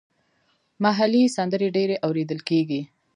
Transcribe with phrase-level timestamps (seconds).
[0.83, 2.81] محلي سندرې ډېرې اوریدل کیږي.